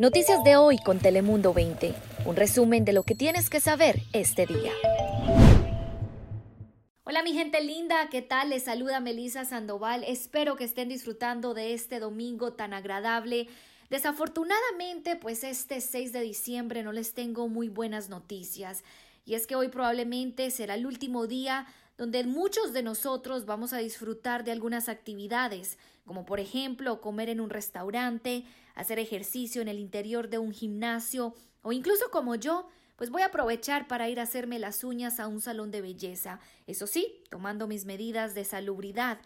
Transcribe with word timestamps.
Noticias 0.00 0.42
de 0.42 0.56
hoy 0.56 0.78
con 0.78 0.98
Telemundo 0.98 1.52
20. 1.52 1.94
Un 2.24 2.36
resumen 2.36 2.84
de 2.84 2.92
lo 2.92 3.02
que 3.02 3.14
tienes 3.14 3.50
que 3.50 3.60
saber 3.60 4.00
este 4.12 4.46
día. 4.46 4.72
Hola 7.04 7.22
mi 7.22 7.32
gente 7.34 7.62
linda, 7.62 8.08
¿qué 8.10 8.22
tal? 8.22 8.50
Les 8.50 8.64
saluda 8.64 9.00
Melisa 9.00 9.44
Sandoval. 9.44 10.02
Espero 10.04 10.56
que 10.56 10.64
estén 10.64 10.88
disfrutando 10.88 11.54
de 11.54 11.74
este 11.74 12.00
domingo 12.00 12.54
tan 12.54 12.72
agradable. 12.72 13.46
Desafortunadamente, 13.90 15.16
pues 15.16 15.44
este 15.44 15.80
6 15.80 16.12
de 16.12 16.20
diciembre 16.22 16.82
no 16.82 16.92
les 16.92 17.12
tengo 17.12 17.48
muy 17.48 17.68
buenas 17.68 18.08
noticias. 18.08 18.84
Y 19.26 19.34
es 19.34 19.46
que 19.46 19.54
hoy 19.54 19.68
probablemente 19.68 20.50
será 20.50 20.74
el 20.74 20.86
último 20.86 21.26
día 21.26 21.66
donde 21.96 22.24
muchos 22.24 22.72
de 22.72 22.82
nosotros 22.82 23.44
vamos 23.46 23.72
a 23.72 23.78
disfrutar 23.78 24.44
de 24.44 24.52
algunas 24.52 24.88
actividades, 24.88 25.78
como 26.04 26.24
por 26.24 26.40
ejemplo 26.40 27.00
comer 27.00 27.28
en 27.28 27.40
un 27.40 27.50
restaurante, 27.50 28.44
hacer 28.74 28.98
ejercicio 28.98 29.62
en 29.62 29.68
el 29.68 29.78
interior 29.78 30.28
de 30.28 30.38
un 30.38 30.52
gimnasio 30.52 31.34
o 31.62 31.72
incluso 31.72 32.10
como 32.10 32.34
yo, 32.34 32.68
pues 32.96 33.10
voy 33.10 33.22
a 33.22 33.26
aprovechar 33.26 33.88
para 33.88 34.08
ir 34.08 34.20
a 34.20 34.24
hacerme 34.24 34.58
las 34.58 34.84
uñas 34.84 35.18
a 35.18 35.26
un 35.26 35.40
salón 35.40 35.70
de 35.70 35.80
belleza, 35.80 36.40
eso 36.66 36.86
sí, 36.86 37.22
tomando 37.30 37.66
mis 37.66 37.86
medidas 37.86 38.34
de 38.34 38.44
salubridad. 38.44 39.18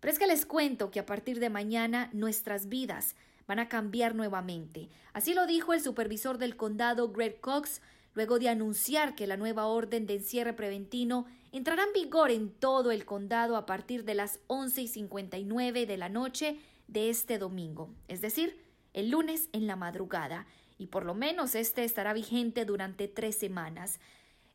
Pero 0.00 0.12
es 0.12 0.18
que 0.18 0.26
les 0.26 0.46
cuento 0.46 0.90
que 0.90 1.00
a 1.00 1.06
partir 1.06 1.40
de 1.40 1.50
mañana 1.50 2.10
nuestras 2.12 2.68
vidas 2.68 3.16
van 3.46 3.58
a 3.58 3.68
cambiar 3.68 4.14
nuevamente. 4.14 4.88
Así 5.12 5.34
lo 5.34 5.46
dijo 5.46 5.72
el 5.72 5.80
supervisor 5.80 6.38
del 6.38 6.56
condado 6.56 7.10
Greg 7.10 7.40
Cox 7.40 7.80
luego 8.16 8.40
de 8.40 8.48
anunciar 8.48 9.14
que 9.14 9.28
la 9.28 9.36
nueva 9.36 9.66
orden 9.66 10.06
de 10.06 10.14
encierre 10.14 10.54
preventino 10.54 11.26
entrará 11.52 11.84
en 11.84 11.92
vigor 11.92 12.30
en 12.30 12.50
todo 12.50 12.90
el 12.90 13.04
condado 13.04 13.56
a 13.56 13.66
partir 13.66 14.04
de 14.04 14.14
las 14.14 14.40
11 14.48 14.82
y 14.82 14.88
59 14.88 15.86
de 15.86 15.96
la 15.96 16.08
noche 16.08 16.58
de 16.88 17.10
este 17.10 17.38
domingo, 17.38 17.90
es 18.08 18.20
decir, 18.20 18.58
el 18.94 19.10
lunes 19.10 19.50
en 19.52 19.66
la 19.66 19.76
madrugada, 19.76 20.46
y 20.78 20.86
por 20.86 21.04
lo 21.04 21.14
menos 21.14 21.54
este 21.54 21.84
estará 21.84 22.14
vigente 22.14 22.64
durante 22.64 23.06
tres 23.06 23.36
semanas. 23.36 24.00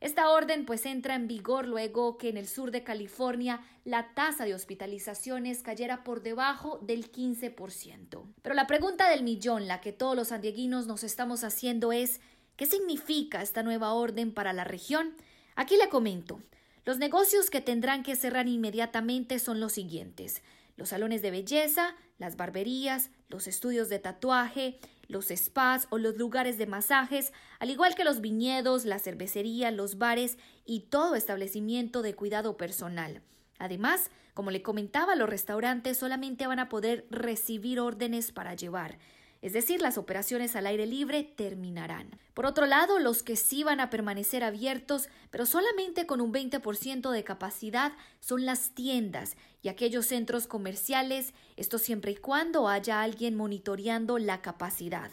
Esta 0.00 0.30
orden 0.30 0.66
pues 0.66 0.84
entra 0.84 1.14
en 1.14 1.28
vigor 1.28 1.68
luego 1.68 2.18
que 2.18 2.28
en 2.28 2.36
el 2.36 2.48
sur 2.48 2.72
de 2.72 2.82
California 2.82 3.60
la 3.84 4.14
tasa 4.14 4.44
de 4.44 4.52
hospitalizaciones 4.52 5.62
cayera 5.62 6.02
por 6.02 6.22
debajo 6.22 6.80
del 6.82 7.12
15%. 7.12 8.24
Pero 8.42 8.54
la 8.56 8.66
pregunta 8.66 9.08
del 9.08 9.22
millón, 9.22 9.68
la 9.68 9.80
que 9.80 9.92
todos 9.92 10.16
los 10.16 10.28
sandieguinos 10.28 10.88
nos 10.88 11.04
estamos 11.04 11.44
haciendo 11.44 11.92
es 11.92 12.20
¿Qué 12.56 12.66
significa 12.66 13.42
esta 13.42 13.62
nueva 13.62 13.92
orden 13.92 14.32
para 14.32 14.52
la 14.52 14.64
región? 14.64 15.14
Aquí 15.56 15.76
le 15.76 15.88
comento. 15.88 16.40
Los 16.84 16.98
negocios 16.98 17.50
que 17.50 17.60
tendrán 17.60 18.02
que 18.02 18.16
cerrar 18.16 18.48
inmediatamente 18.48 19.38
son 19.38 19.60
los 19.60 19.72
siguientes 19.72 20.42
los 20.76 20.88
salones 20.90 21.22
de 21.22 21.30
belleza, 21.30 21.94
las 22.18 22.36
barberías, 22.36 23.10
los 23.28 23.46
estudios 23.46 23.88
de 23.88 23.98
tatuaje, 23.98 24.78
los 25.08 25.28
spas 25.28 25.86
o 25.90 25.98
los 25.98 26.16
lugares 26.16 26.58
de 26.58 26.66
masajes, 26.66 27.32
al 27.58 27.70
igual 27.70 27.94
que 27.94 28.04
los 28.04 28.20
viñedos, 28.20 28.84
la 28.84 28.98
cervecería, 28.98 29.70
los 29.70 29.98
bares 29.98 30.38
y 30.64 30.80
todo 30.80 31.14
establecimiento 31.14 32.02
de 32.02 32.14
cuidado 32.14 32.56
personal. 32.56 33.22
Además, 33.58 34.10
como 34.34 34.50
le 34.50 34.62
comentaba, 34.62 35.14
los 35.14 35.28
restaurantes 35.28 35.98
solamente 35.98 36.46
van 36.46 36.58
a 36.58 36.68
poder 36.68 37.06
recibir 37.10 37.78
órdenes 37.78 38.32
para 38.32 38.54
llevar 38.54 38.98
es 39.42 39.52
decir, 39.52 39.82
las 39.82 39.98
operaciones 39.98 40.54
al 40.54 40.66
aire 40.66 40.86
libre 40.86 41.24
terminarán. 41.24 42.16
Por 42.32 42.46
otro 42.46 42.64
lado, 42.64 43.00
los 43.00 43.24
que 43.24 43.34
sí 43.34 43.64
van 43.64 43.80
a 43.80 43.90
permanecer 43.90 44.44
abiertos, 44.44 45.08
pero 45.32 45.46
solamente 45.46 46.06
con 46.06 46.20
un 46.20 46.32
20% 46.32 47.10
de 47.10 47.24
capacidad, 47.24 47.92
son 48.20 48.46
las 48.46 48.70
tiendas 48.70 49.36
y 49.60 49.68
aquellos 49.68 50.06
centros 50.06 50.46
comerciales, 50.46 51.34
esto 51.56 51.78
siempre 51.78 52.12
y 52.12 52.16
cuando 52.16 52.68
haya 52.68 53.02
alguien 53.02 53.36
monitoreando 53.36 54.18
la 54.18 54.42
capacidad. 54.42 55.10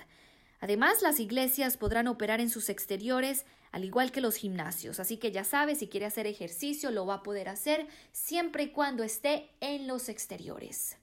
Además, 0.61 1.01
las 1.01 1.19
iglesias 1.19 1.77
podrán 1.77 2.07
operar 2.07 2.39
en 2.39 2.51
sus 2.51 2.69
exteriores, 2.69 3.45
al 3.71 3.83
igual 3.83 4.11
que 4.11 4.21
los 4.21 4.35
gimnasios, 4.35 4.99
así 4.99 5.17
que 5.17 5.31
ya 5.31 5.43
sabe, 5.43 5.73
si 5.73 5.87
quiere 5.87 6.05
hacer 6.05 6.27
ejercicio, 6.27 6.91
lo 6.91 7.07
va 7.07 7.15
a 7.15 7.23
poder 7.23 7.49
hacer 7.49 7.87
siempre 8.11 8.63
y 8.63 8.69
cuando 8.69 9.03
esté 9.03 9.49
en 9.59 9.87
los 9.87 10.07
exteriores. 10.07 10.98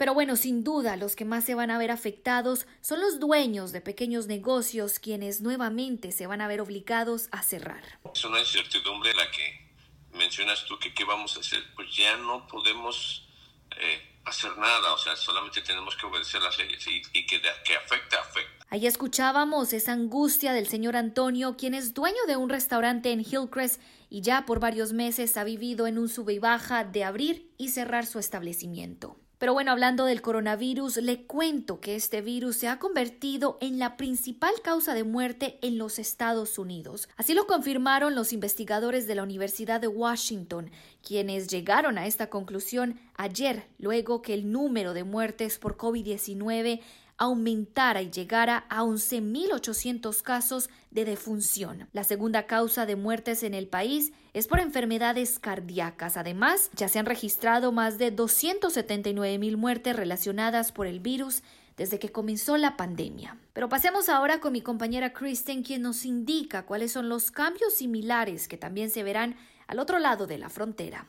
Pero 0.00 0.14
bueno, 0.14 0.34
sin 0.34 0.64
duda, 0.64 0.96
los 0.96 1.14
que 1.14 1.26
más 1.26 1.44
se 1.44 1.54
van 1.54 1.70
a 1.70 1.76
ver 1.76 1.90
afectados 1.90 2.66
son 2.80 3.02
los 3.02 3.20
dueños 3.20 3.70
de 3.70 3.82
pequeños 3.82 4.28
negocios, 4.28 4.98
quienes 4.98 5.42
nuevamente 5.42 6.10
se 6.10 6.26
van 6.26 6.40
a 6.40 6.48
ver 6.48 6.62
obligados 6.62 7.28
a 7.32 7.42
cerrar. 7.42 7.82
Es 8.14 8.24
una 8.24 8.40
incertidumbre 8.40 9.12
la 9.12 9.30
que 9.30 9.74
mencionas 10.12 10.64
tú, 10.64 10.78
que 10.78 10.94
qué 10.94 11.04
vamos 11.04 11.36
a 11.36 11.40
hacer. 11.40 11.62
Pues 11.76 11.94
ya 11.94 12.16
no 12.16 12.46
podemos 12.46 13.28
eh, 13.78 14.16
hacer 14.24 14.56
nada, 14.56 14.94
o 14.94 14.96
sea, 14.96 15.14
solamente 15.16 15.60
tenemos 15.60 15.94
que 15.96 16.06
obedecer 16.06 16.40
las 16.40 16.56
leyes 16.56 16.86
y, 16.86 17.02
y 17.12 17.26
que, 17.26 17.38
que 17.38 17.76
afecta, 17.76 18.20
afecta. 18.20 18.64
Ahí 18.70 18.86
escuchábamos 18.86 19.74
esa 19.74 19.92
angustia 19.92 20.54
del 20.54 20.66
señor 20.66 20.96
Antonio, 20.96 21.58
quien 21.58 21.74
es 21.74 21.92
dueño 21.92 22.24
de 22.26 22.36
un 22.36 22.48
restaurante 22.48 23.12
en 23.12 23.20
Hillcrest 23.20 23.82
y 24.08 24.22
ya 24.22 24.46
por 24.46 24.60
varios 24.60 24.94
meses 24.94 25.36
ha 25.36 25.44
vivido 25.44 25.86
en 25.86 25.98
un 25.98 26.08
sube 26.08 26.32
y 26.32 26.38
baja 26.38 26.84
de 26.84 27.04
abrir 27.04 27.52
y 27.58 27.68
cerrar 27.68 28.06
su 28.06 28.18
establecimiento. 28.18 29.19
Pero 29.40 29.54
bueno, 29.54 29.72
hablando 29.72 30.04
del 30.04 30.20
coronavirus, 30.20 30.98
le 30.98 31.22
cuento 31.22 31.80
que 31.80 31.94
este 31.94 32.20
virus 32.20 32.56
se 32.56 32.68
ha 32.68 32.78
convertido 32.78 33.56
en 33.62 33.78
la 33.78 33.96
principal 33.96 34.52
causa 34.62 34.92
de 34.92 35.02
muerte 35.02 35.58
en 35.62 35.78
los 35.78 35.98
Estados 35.98 36.58
Unidos. 36.58 37.08
Así 37.16 37.32
lo 37.32 37.46
confirmaron 37.46 38.14
los 38.14 38.34
investigadores 38.34 39.06
de 39.06 39.14
la 39.14 39.22
Universidad 39.22 39.80
de 39.80 39.88
Washington, 39.88 40.70
quienes 41.02 41.48
llegaron 41.48 41.96
a 41.96 42.06
esta 42.06 42.28
conclusión 42.28 43.00
ayer, 43.14 43.66
luego 43.78 44.20
que 44.20 44.34
el 44.34 44.52
número 44.52 44.92
de 44.92 45.04
muertes 45.04 45.58
por 45.58 45.78
COVID-19 45.78 46.82
aumentara 47.20 48.00
y 48.00 48.10
llegara 48.10 48.64
a 48.70 48.82
11.800 48.82 50.22
casos 50.22 50.70
de 50.90 51.04
defunción. 51.04 51.86
La 51.92 52.02
segunda 52.02 52.46
causa 52.46 52.86
de 52.86 52.96
muertes 52.96 53.42
en 53.42 53.52
el 53.52 53.68
país 53.68 54.12
es 54.32 54.48
por 54.48 54.58
enfermedades 54.58 55.38
cardíacas. 55.38 56.16
Además, 56.16 56.70
ya 56.74 56.88
se 56.88 56.98
han 56.98 57.06
registrado 57.06 57.72
más 57.72 57.98
de 57.98 58.16
279.000 58.16 59.56
muertes 59.56 59.94
relacionadas 59.94 60.72
por 60.72 60.86
el 60.86 60.98
virus 60.98 61.42
desde 61.76 61.98
que 61.98 62.10
comenzó 62.10 62.56
la 62.56 62.78
pandemia. 62.78 63.38
Pero 63.52 63.68
pasemos 63.68 64.08
ahora 64.08 64.40
con 64.40 64.52
mi 64.52 64.62
compañera 64.62 65.12
Kristen, 65.12 65.62
quien 65.62 65.82
nos 65.82 66.06
indica 66.06 66.64
cuáles 66.64 66.92
son 66.92 67.10
los 67.10 67.30
cambios 67.30 67.74
similares 67.74 68.48
que 68.48 68.56
también 68.56 68.90
se 68.90 69.02
verán 69.02 69.36
al 69.66 69.78
otro 69.78 69.98
lado 69.98 70.26
de 70.26 70.38
la 70.38 70.48
frontera. 70.48 71.06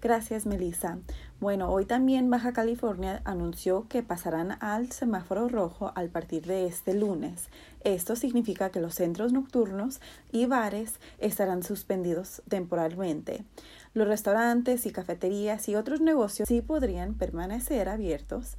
Gracias, 0.00 0.46
Melissa. 0.46 0.98
Bueno, 1.40 1.70
hoy 1.72 1.84
también 1.84 2.30
Baja 2.30 2.52
California 2.52 3.20
anunció 3.24 3.88
que 3.88 4.04
pasarán 4.04 4.56
al 4.60 4.92
semáforo 4.92 5.48
rojo 5.48 5.90
al 5.96 6.08
partir 6.08 6.46
de 6.46 6.66
este 6.66 6.94
lunes. 6.94 7.48
Esto 7.82 8.14
significa 8.14 8.70
que 8.70 8.80
los 8.80 8.94
centros 8.94 9.32
nocturnos 9.32 10.00
y 10.30 10.46
bares 10.46 11.00
estarán 11.18 11.64
suspendidos 11.64 12.42
temporalmente. 12.48 13.44
Los 13.92 14.06
restaurantes 14.06 14.86
y 14.86 14.92
cafeterías 14.92 15.68
y 15.68 15.74
otros 15.74 16.00
negocios 16.00 16.46
sí 16.46 16.62
podrían 16.62 17.14
permanecer 17.14 17.88
abiertos, 17.88 18.56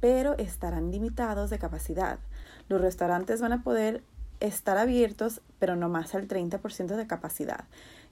pero 0.00 0.36
estarán 0.38 0.90
limitados 0.90 1.50
de 1.50 1.60
capacidad. 1.60 2.18
Los 2.68 2.80
restaurantes 2.80 3.40
van 3.40 3.52
a 3.52 3.62
poder 3.62 4.02
estar 4.40 4.78
abiertos, 4.78 5.40
pero 5.58 5.76
no 5.76 5.88
más 5.88 6.14
al 6.14 6.26
30% 6.26 6.96
de 6.96 7.06
capacidad. 7.06 7.64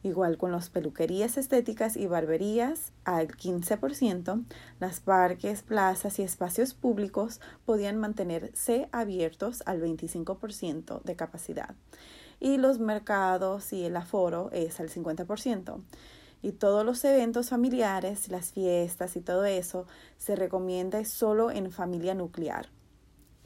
Igual 0.02 0.38
con 0.38 0.52
las 0.52 0.70
peluquerías 0.70 1.36
estéticas 1.38 1.96
y 1.96 2.06
barberías 2.06 2.92
al 3.04 3.28
15%, 3.28 4.44
las 4.78 5.00
parques, 5.00 5.62
plazas 5.62 6.18
y 6.18 6.22
espacios 6.22 6.74
públicos 6.74 7.40
podían 7.64 7.96
mantenerse 7.96 8.88
abiertos 8.92 9.62
al 9.66 9.80
25% 9.82 11.02
de 11.02 11.16
capacidad. 11.16 11.74
Y 12.38 12.58
los 12.58 12.78
mercados 12.78 13.72
y 13.72 13.84
el 13.84 13.96
aforo 13.96 14.50
es 14.52 14.78
al 14.78 14.88
50% 14.88 15.80
y 16.42 16.52
todos 16.52 16.84
los 16.84 17.04
eventos 17.04 17.48
familiares, 17.48 18.28
las 18.28 18.52
fiestas 18.52 19.16
y 19.16 19.20
todo 19.20 19.44
eso 19.44 19.86
se 20.18 20.36
recomienda 20.36 21.04
solo 21.04 21.50
en 21.50 21.72
familia 21.72 22.14
nuclear. 22.14 22.68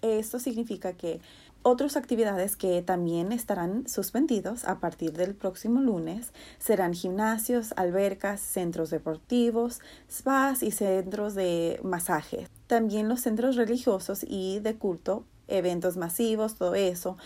Esto 0.03 0.38
significa 0.38 0.94
que 0.94 1.21
otras 1.62 1.97
actividades 1.97 2.57
que 2.57 2.83
también 2.83 3.33
estarán 3.33 3.89
suspendidos 3.89 4.65
a 4.65 4.81
partir 4.81 5.13
del 5.13 5.34
próximo 5.34 5.81
lunes 5.81 6.33
serán 6.59 6.95
gimnasios, 6.95 7.72
albercas, 7.77 8.41
centros 8.41 8.91
deportivos, 8.91 9.81
spas 10.10 10.63
y 10.63 10.71
centros 10.71 11.34
de 11.34 11.81
masaje. 11.83 12.48
También 12.66 13.09
los 13.09 13.21
centros 13.21 13.57
religiosos 13.57 14.25
y 14.27 14.60
de 14.60 14.75
culto, 14.77 15.25
eventos 15.48 15.97
masivos, 15.97 16.57
todo 16.57 16.75
eso, 16.75 17.16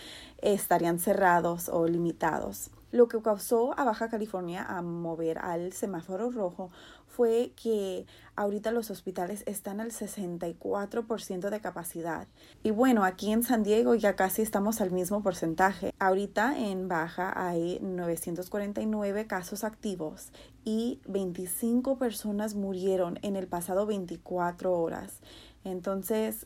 estarían 0.41 0.99
cerrados 0.99 1.69
o 1.69 1.87
limitados. 1.87 2.69
Lo 2.91 3.07
que 3.07 3.21
causó 3.21 3.77
a 3.77 3.83
Baja 3.83 4.09
California 4.09 4.63
a 4.63 4.81
mover 4.81 5.39
al 5.39 5.73
semáforo 5.73 6.31
rojo 6.31 6.69
fue 7.05 7.51
que 7.61 8.05
ahorita 8.35 8.71
los 8.71 8.91
hospitales 8.91 9.43
están 9.45 9.81
al 9.81 9.91
64% 9.91 11.49
de 11.49 11.59
capacidad. 11.59 12.27
Y 12.63 12.71
bueno, 12.71 13.03
aquí 13.03 13.31
en 13.31 13.43
San 13.43 13.63
Diego 13.63 13.95
ya 13.95 14.15
casi 14.15 14.41
estamos 14.41 14.79
al 14.79 14.91
mismo 14.91 15.21
porcentaje. 15.23 15.93
Ahorita 15.99 16.57
en 16.57 16.87
Baja 16.87 17.33
hay 17.35 17.79
949 17.81 19.27
casos 19.27 19.63
activos 19.63 20.31
y 20.63 21.01
25 21.07 21.97
personas 21.97 22.55
murieron 22.55 23.19
en 23.21 23.35
el 23.35 23.47
pasado 23.47 23.85
24 23.85 24.71
horas. 24.73 25.19
Entonces, 25.63 26.45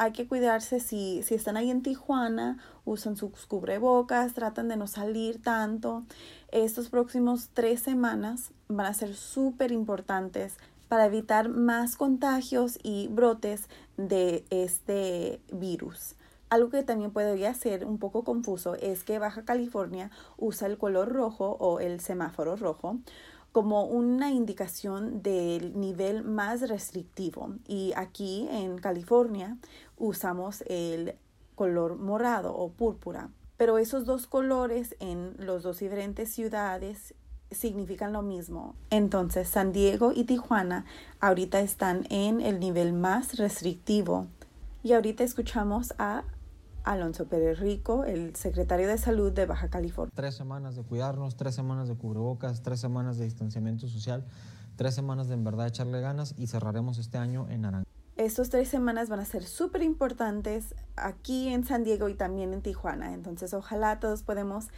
hay 0.00 0.12
que 0.12 0.26
cuidarse 0.26 0.80
si, 0.80 1.22
si 1.22 1.34
están 1.34 1.58
ahí 1.58 1.70
en 1.70 1.82
Tijuana, 1.82 2.56
usan 2.86 3.16
sus 3.16 3.44
cubrebocas, 3.44 4.32
tratan 4.32 4.68
de 4.68 4.78
no 4.78 4.86
salir 4.86 5.42
tanto. 5.42 6.04
Estos 6.52 6.88
próximos 6.88 7.50
tres 7.52 7.80
semanas 7.80 8.50
van 8.68 8.86
a 8.86 8.94
ser 8.94 9.14
súper 9.14 9.72
importantes 9.72 10.56
para 10.88 11.04
evitar 11.04 11.50
más 11.50 11.96
contagios 11.96 12.78
y 12.82 13.08
brotes 13.08 13.68
de 13.98 14.46
este 14.48 15.42
virus. 15.52 16.14
Algo 16.48 16.70
que 16.70 16.82
también 16.82 17.10
podría 17.10 17.52
ser 17.52 17.84
un 17.84 17.98
poco 17.98 18.24
confuso 18.24 18.76
es 18.76 19.04
que 19.04 19.18
Baja 19.18 19.44
California 19.44 20.10
usa 20.38 20.66
el 20.66 20.78
color 20.78 21.12
rojo 21.12 21.58
o 21.60 21.78
el 21.78 22.00
semáforo 22.00 22.56
rojo 22.56 22.96
como 23.52 23.84
una 23.84 24.30
indicación 24.30 25.22
del 25.22 25.78
nivel 25.78 26.22
más 26.24 26.68
restrictivo. 26.68 27.54
Y 27.66 27.92
aquí 27.96 28.48
en 28.50 28.78
California 28.78 29.56
usamos 29.96 30.62
el 30.68 31.14
color 31.54 31.96
morado 31.96 32.56
o 32.56 32.70
púrpura. 32.70 33.30
Pero 33.56 33.78
esos 33.78 34.06
dos 34.06 34.26
colores 34.26 34.96
en 35.00 35.34
las 35.38 35.62
dos 35.62 35.80
diferentes 35.80 36.32
ciudades 36.32 37.14
significan 37.50 38.12
lo 38.12 38.22
mismo. 38.22 38.74
Entonces, 38.90 39.48
San 39.48 39.72
Diego 39.72 40.12
y 40.14 40.24
Tijuana 40.24 40.84
ahorita 41.18 41.60
están 41.60 42.06
en 42.08 42.40
el 42.40 42.60
nivel 42.60 42.92
más 42.92 43.36
restrictivo. 43.36 44.28
Y 44.82 44.92
ahorita 44.92 45.24
escuchamos 45.24 45.92
a 45.98 46.24
Alonso 46.84 47.26
Pérez 47.26 47.58
Rico, 47.58 48.04
el 48.04 48.34
secretario 48.36 48.88
de 48.88 48.98
Salud 48.98 49.32
de 49.32 49.46
Baja 49.46 49.68
California. 49.68 50.12
Tres 50.14 50.34
semanas 50.34 50.76
de 50.76 50.82
cuidarnos, 50.82 51.36
tres 51.36 51.54
semanas 51.54 51.88
de 51.88 51.96
cubrebocas, 51.96 52.62
tres 52.62 52.80
semanas 52.80 53.18
de 53.18 53.24
distanciamiento 53.24 53.88
social, 53.88 54.24
tres 54.76 54.94
semanas 54.94 55.28
de 55.28 55.34
en 55.34 55.44
verdad 55.44 55.66
echarle 55.66 56.00
ganas 56.00 56.34
y 56.36 56.46
cerraremos 56.46 56.98
este 56.98 57.18
año 57.18 57.46
en 57.50 57.62
naranja. 57.62 57.84
Estas 58.16 58.50
tres 58.50 58.68
semanas 58.68 59.08
van 59.08 59.20
a 59.20 59.24
ser 59.24 59.44
súper 59.44 59.82
importantes 59.82 60.74
aquí 60.96 61.48
en 61.48 61.64
San 61.64 61.84
Diego 61.84 62.08
y 62.08 62.14
también 62.14 62.52
en 62.52 62.60
Tijuana. 62.60 63.14
Entonces 63.14 63.54
ojalá 63.54 63.98
todos 63.98 64.22
podemos 64.22 64.68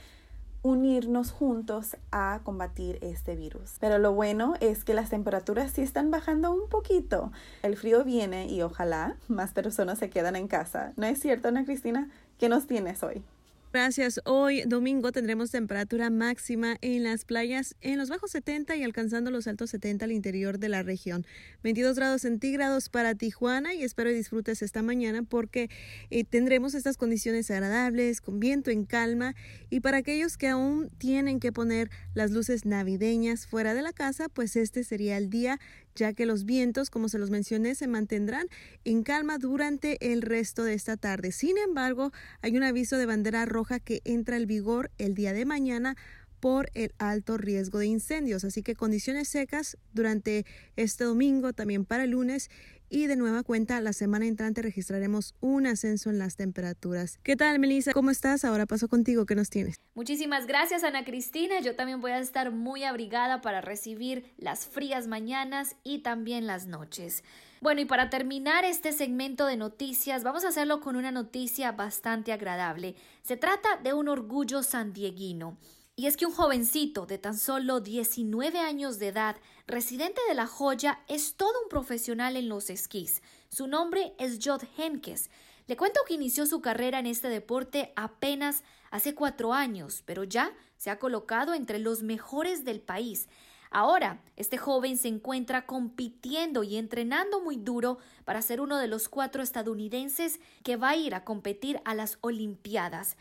unirnos 0.62 1.32
juntos 1.32 1.96
a 2.10 2.40
combatir 2.44 2.98
este 3.02 3.36
virus. 3.36 3.76
Pero 3.80 3.98
lo 3.98 4.12
bueno 4.12 4.54
es 4.60 4.84
que 4.84 4.94
las 4.94 5.10
temperaturas 5.10 5.72
sí 5.72 5.82
están 5.82 6.10
bajando 6.10 6.52
un 6.52 6.68
poquito. 6.68 7.32
El 7.62 7.76
frío 7.76 8.04
viene 8.04 8.46
y 8.46 8.62
ojalá 8.62 9.16
más 9.28 9.52
personas 9.52 9.98
se 9.98 10.10
quedan 10.10 10.36
en 10.36 10.48
casa. 10.48 10.92
¿No 10.96 11.06
es 11.06 11.18
cierto, 11.20 11.48
Ana 11.48 11.64
Cristina? 11.64 12.10
¿Qué 12.38 12.48
nos 12.48 12.66
tienes 12.66 13.02
hoy? 13.02 13.24
Gracias. 13.72 14.20
Hoy 14.26 14.64
domingo 14.66 15.12
tendremos 15.12 15.50
temperatura 15.50 16.10
máxima 16.10 16.76
en 16.82 17.04
las 17.04 17.24
playas 17.24 17.74
en 17.80 17.96
los 17.96 18.10
bajos 18.10 18.32
70 18.32 18.76
y 18.76 18.82
alcanzando 18.82 19.30
los 19.30 19.46
altos 19.46 19.70
70 19.70 20.04
al 20.04 20.12
interior 20.12 20.58
de 20.58 20.68
la 20.68 20.82
región. 20.82 21.24
22 21.62 21.96
grados 21.96 22.20
centígrados 22.20 22.90
para 22.90 23.14
Tijuana 23.14 23.72
y 23.72 23.82
espero 23.82 24.10
disfrutes 24.10 24.60
esta 24.60 24.82
mañana 24.82 25.22
porque 25.22 25.70
eh, 26.10 26.24
tendremos 26.24 26.74
estas 26.74 26.98
condiciones 26.98 27.50
agradables, 27.50 28.20
con 28.20 28.40
viento 28.40 28.70
en 28.70 28.84
calma 28.84 29.34
y 29.70 29.80
para 29.80 29.96
aquellos 29.96 30.36
que 30.36 30.48
aún 30.48 30.90
tienen 30.98 31.40
que 31.40 31.50
poner 31.50 31.88
las 32.12 32.30
luces 32.30 32.66
navideñas 32.66 33.46
fuera 33.46 33.72
de 33.72 33.80
la 33.80 33.94
casa, 33.94 34.28
pues 34.28 34.54
este 34.56 34.84
sería 34.84 35.16
el 35.16 35.30
día 35.30 35.58
ya 35.94 36.12
que 36.12 36.26
los 36.26 36.44
vientos, 36.44 36.90
como 36.90 37.08
se 37.08 37.18
los 37.18 37.30
mencioné, 37.30 37.74
se 37.74 37.86
mantendrán 37.86 38.48
en 38.84 39.02
calma 39.02 39.38
durante 39.38 40.12
el 40.12 40.22
resto 40.22 40.64
de 40.64 40.74
esta 40.74 40.96
tarde. 40.96 41.32
Sin 41.32 41.58
embargo, 41.58 42.12
hay 42.40 42.56
un 42.56 42.62
aviso 42.62 42.96
de 42.96 43.06
bandera 43.06 43.44
roja 43.44 43.80
que 43.80 44.00
entra 44.04 44.36
en 44.36 44.46
vigor 44.46 44.90
el 44.98 45.14
día 45.14 45.32
de 45.32 45.44
mañana 45.44 45.96
por 46.42 46.72
el 46.74 46.92
alto 46.98 47.38
riesgo 47.38 47.78
de 47.78 47.86
incendios. 47.86 48.42
Así 48.42 48.64
que 48.64 48.74
condiciones 48.74 49.28
secas 49.28 49.78
durante 49.92 50.44
este 50.74 51.04
domingo, 51.04 51.52
también 51.52 51.84
para 51.84 52.02
el 52.02 52.10
lunes 52.10 52.50
y 52.88 53.06
de 53.06 53.14
nueva 53.14 53.44
cuenta 53.44 53.80
la 53.80 53.92
semana 53.92 54.26
entrante 54.26 54.60
registraremos 54.60 55.36
un 55.40 55.68
ascenso 55.68 56.10
en 56.10 56.18
las 56.18 56.34
temperaturas. 56.34 57.20
¿Qué 57.22 57.36
tal, 57.36 57.60
Melissa? 57.60 57.92
¿Cómo 57.92 58.10
estás? 58.10 58.44
Ahora 58.44 58.66
paso 58.66 58.88
contigo. 58.88 59.24
¿Qué 59.24 59.36
nos 59.36 59.50
tienes? 59.50 59.76
Muchísimas 59.94 60.48
gracias, 60.48 60.82
Ana 60.82 61.04
Cristina. 61.04 61.60
Yo 61.60 61.76
también 61.76 62.00
voy 62.00 62.10
a 62.10 62.18
estar 62.18 62.50
muy 62.50 62.82
abrigada 62.82 63.40
para 63.40 63.60
recibir 63.60 64.34
las 64.36 64.66
frías 64.66 65.06
mañanas 65.06 65.76
y 65.84 66.00
también 66.00 66.48
las 66.48 66.66
noches. 66.66 67.22
Bueno, 67.60 67.80
y 67.80 67.84
para 67.84 68.10
terminar 68.10 68.64
este 68.64 68.90
segmento 68.90 69.46
de 69.46 69.56
noticias, 69.56 70.24
vamos 70.24 70.44
a 70.44 70.48
hacerlo 70.48 70.80
con 70.80 70.96
una 70.96 71.12
noticia 71.12 71.70
bastante 71.70 72.32
agradable. 72.32 72.96
Se 73.22 73.36
trata 73.36 73.76
de 73.82 73.94
un 73.94 74.08
orgullo 74.08 74.64
sandieguino. 74.64 75.56
Y 76.02 76.08
es 76.08 76.16
que 76.16 76.26
un 76.26 76.32
jovencito 76.32 77.06
de 77.06 77.16
tan 77.16 77.38
solo 77.38 77.78
19 77.78 78.58
años 78.58 78.98
de 78.98 79.06
edad, 79.06 79.36
residente 79.68 80.20
de 80.26 80.34
La 80.34 80.48
Joya, 80.48 80.98
es 81.06 81.36
todo 81.36 81.52
un 81.62 81.68
profesional 81.68 82.36
en 82.36 82.48
los 82.48 82.70
esquís. 82.70 83.22
Su 83.50 83.68
nombre 83.68 84.12
es 84.18 84.40
Jod 84.44 84.64
Henkes. 84.76 85.30
Le 85.68 85.76
cuento 85.76 86.00
que 86.04 86.14
inició 86.14 86.44
su 86.46 86.60
carrera 86.60 86.98
en 86.98 87.06
este 87.06 87.28
deporte 87.28 87.92
apenas 87.94 88.64
hace 88.90 89.14
cuatro 89.14 89.54
años, 89.54 90.02
pero 90.04 90.24
ya 90.24 90.52
se 90.76 90.90
ha 90.90 90.98
colocado 90.98 91.54
entre 91.54 91.78
los 91.78 92.02
mejores 92.02 92.64
del 92.64 92.80
país. 92.80 93.28
Ahora, 93.70 94.24
este 94.34 94.58
joven 94.58 94.98
se 94.98 95.06
encuentra 95.06 95.66
compitiendo 95.66 96.64
y 96.64 96.78
entrenando 96.78 97.40
muy 97.40 97.58
duro 97.58 97.98
para 98.24 98.42
ser 98.42 98.60
uno 98.60 98.78
de 98.78 98.88
los 98.88 99.08
cuatro 99.08 99.40
estadounidenses 99.40 100.40
que 100.64 100.74
va 100.74 100.88
a 100.88 100.96
ir 100.96 101.14
a 101.14 101.22
competir 101.22 101.80
a 101.84 101.94
las 101.94 102.18
Olimpiadas. 102.22 103.16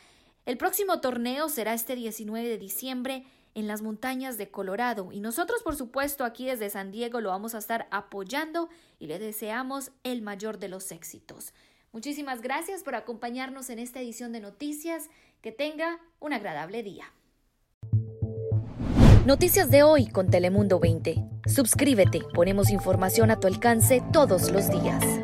El 0.45 0.57
próximo 0.57 1.01
torneo 1.01 1.49
será 1.49 1.73
este 1.73 1.95
19 1.95 2.47
de 2.47 2.57
diciembre 2.57 3.25
en 3.53 3.67
las 3.67 3.81
montañas 3.81 4.37
de 4.37 4.49
Colorado 4.49 5.11
y 5.11 5.19
nosotros 5.19 5.61
por 5.61 5.75
supuesto 5.75 6.23
aquí 6.23 6.45
desde 6.45 6.69
San 6.69 6.91
Diego 6.91 7.21
lo 7.21 7.29
vamos 7.29 7.53
a 7.53 7.59
estar 7.59 7.87
apoyando 7.91 8.69
y 8.97 9.07
le 9.07 9.19
deseamos 9.19 9.91
el 10.03 10.21
mayor 10.21 10.57
de 10.57 10.69
los 10.69 10.91
éxitos. 10.91 11.53
Muchísimas 11.91 12.41
gracias 12.41 12.83
por 12.83 12.95
acompañarnos 12.95 13.69
en 13.69 13.77
esta 13.77 13.99
edición 13.99 14.31
de 14.31 14.39
noticias. 14.39 15.09
Que 15.41 15.51
tenga 15.51 15.99
un 16.19 16.33
agradable 16.33 16.83
día. 16.83 17.11
Noticias 19.25 19.69
de 19.71 19.83
hoy 19.83 20.07
con 20.07 20.29
Telemundo 20.29 20.79
20. 20.79 21.15
Suscríbete, 21.47 22.21
ponemos 22.33 22.69
información 22.69 23.31
a 23.31 23.39
tu 23.39 23.47
alcance 23.47 24.03
todos 24.13 24.51
los 24.51 24.69
días. 24.69 25.20